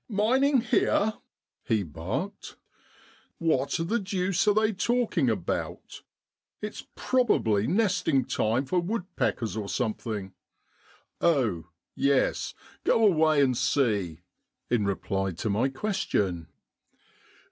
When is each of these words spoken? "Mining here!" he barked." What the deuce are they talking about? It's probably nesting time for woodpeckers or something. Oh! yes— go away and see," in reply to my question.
"Mining 0.25 0.61
here!" 0.61 1.13
he 1.69 1.83
barked." 1.83 2.55
What 3.37 3.75
the 3.79 3.99
deuce 3.99 4.47
are 4.47 4.53
they 4.55 4.73
talking 4.73 5.29
about? 5.29 6.01
It's 6.59 6.87
probably 6.95 7.67
nesting 7.67 8.25
time 8.25 8.65
for 8.65 8.79
woodpeckers 8.79 9.55
or 9.55 9.69
something. 9.69 10.33
Oh! 11.21 11.67
yes— 11.93 12.55
go 12.83 13.05
away 13.05 13.43
and 13.43 13.55
see," 13.55 14.21
in 14.71 14.85
reply 14.85 15.33
to 15.33 15.51
my 15.51 15.69
question. 15.69 16.47